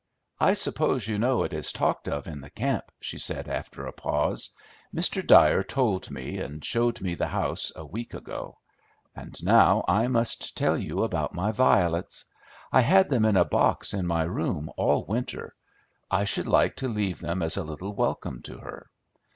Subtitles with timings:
[0.39, 3.93] "I suppose you know it is talked of in the camp," she said, after a
[3.93, 4.49] pause.
[4.91, 5.23] "Mr.
[5.23, 8.57] Dyer told me, and showed me the house, a week ago.
[9.15, 12.25] And now I must tell you about my violets.
[12.71, 15.53] I had them in a box in my room all winter.
[16.09, 18.89] I should like to leave them as a little welcome to her.